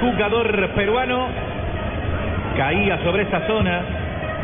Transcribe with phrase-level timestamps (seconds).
[0.00, 1.28] Jugador peruano
[2.56, 3.82] caía sobre esa zona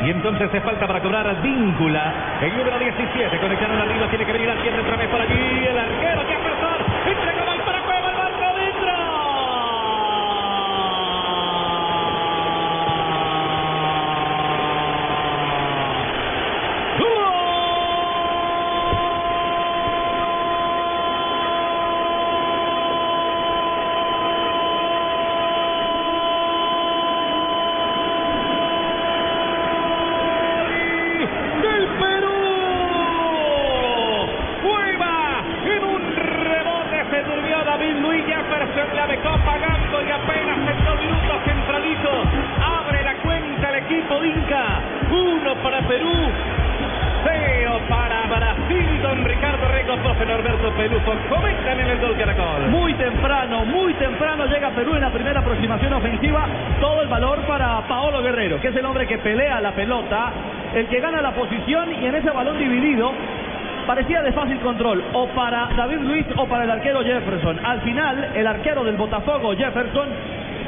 [0.05, 2.13] y entonces se falta para cobrar víncula.
[2.41, 5.67] El número 17 conectaron arriba, tiene que venir cierre otra vez por allí.
[5.69, 6.22] El arquero
[49.93, 51.13] Rego, profe Norberto Pelufo.
[51.29, 52.69] Comentan en el gol Caracol.
[52.71, 56.47] Muy temprano, muy temprano llega Perú en la primera aproximación ofensiva.
[56.81, 60.33] Todo el valor para Paolo Guerrero, que es el hombre que pelea la pelota,
[60.75, 63.13] el que gana la posición y en ese balón dividido
[63.87, 67.61] parecía de fácil control o para David Luis o para el arquero Jefferson.
[67.65, 70.09] Al final, el arquero del Botafogo, Jefferson,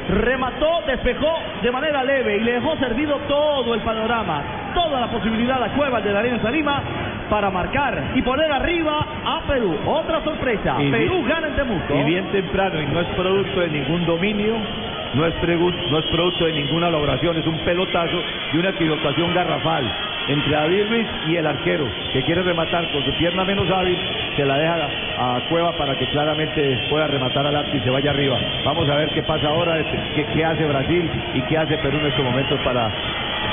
[0.08, 4.42] remató, despejó de manera leve y le dejó servido todo el panorama,
[4.74, 6.82] toda la posibilidad a Cueva de la Alianza Lima
[7.28, 9.76] para marcar y poner arriba a Perú.
[9.86, 11.94] Otra sorpresa, Y Perú bien- gana en Temuco.
[11.94, 14.54] Y bien temprano, y no es producto de ningún dominio,
[15.14, 15.34] no es,
[15.90, 18.20] no es producto de ninguna elaboración, es un pelotazo
[18.52, 19.84] y una equivocación garrafal
[20.28, 23.96] entre David Luis y el arquero, que quiere rematar con su pierna menos hábil,
[24.36, 28.10] se la deja a, Cueva para que claramente pueda rematar al arco y se vaya
[28.10, 28.38] arriba.
[28.64, 29.76] Vamos a ver qué pasa ahora,
[30.14, 32.90] qué, qué hace Brasil y qué hace Perú en estos momentos para,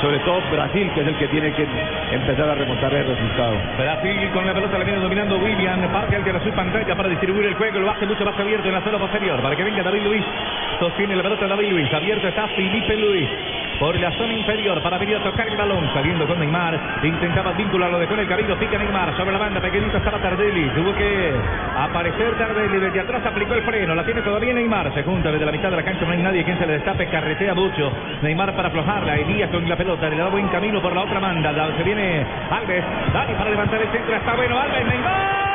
[0.02, 1.68] sobre todo Brasil, que es el que tiene que
[2.12, 3.56] empezar a remontar el resultado.
[3.78, 7.56] Brasil con la pelota la viene dominando William, parte hacia su pantalla para distribuir el
[7.56, 10.24] juego, lo hace mucho más abierto en la zona posterior, para que venga David Luis,
[10.80, 13.30] sostiene la pelota David Luis, abierto está Felipe Luis,
[13.80, 18.00] por la zona inferior para venir a tocar el balón, saliendo con Neymar, intentaba vincularlo,
[18.00, 21.34] dejó en el camino, pica Neymar, sobre la banda, pequeñito estaba Tardelli, tuvo que
[21.91, 25.52] aparecer Tardelli, desde atrás aplicó el freno, la tiene todavía Neymar, se junta desde la
[25.52, 27.91] mitad de la cancha, no hay nadie quien se le destape, carretea mucho,
[28.22, 31.53] Neymar para aflojarla, Elías con la pelota, le da buen camino por la otra banda,
[31.53, 35.51] da- se viene Alves, Dani para levantar el centro, está bueno, Alves, Neymar,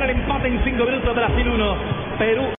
[0.00, 1.14] concretar el empate en cinco minutos.
[1.14, 1.76] Brasil 1,
[2.18, 2.54] Perú